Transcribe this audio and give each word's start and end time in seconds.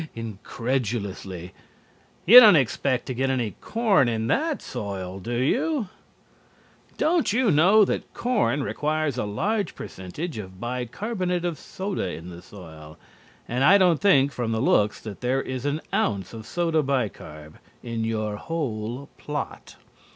incredulously. 0.15 1.53
"You 2.25 2.39
don't 2.39 2.55
expect 2.55 3.05
to 3.05 3.13
get 3.13 3.29
any 3.29 3.51
corn 3.61 4.09
in 4.09 4.25
that 4.29 4.59
soil 4.59 5.19
do 5.19 5.35
you? 5.35 5.89
Don't 6.97 7.31
you 7.31 7.51
know 7.51 7.85
that 7.85 8.11
corn 8.15 8.63
requires 8.63 9.19
a 9.19 9.25
large 9.25 9.75
percentage 9.75 10.39
of 10.39 10.59
bi 10.59 10.85
carbonate 10.85 11.45
of 11.45 11.59
soda 11.59 12.09
in 12.09 12.29
the 12.31 12.41
soil, 12.41 12.97
and 13.47 13.63
I 13.63 13.77
don't 13.77 14.01
think, 14.01 14.31
from 14.31 14.51
the 14.53 14.59
looks, 14.59 14.99
that 15.01 15.21
there 15.21 15.39
is 15.43 15.67
an 15.67 15.81
ounce 15.93 16.33
of 16.33 16.47
soda 16.47 16.81
bi 16.81 17.07
carb. 17.07 17.59
in 17.83 18.03
your 18.03 18.37
whole 18.37 19.07
plot. 19.19 19.75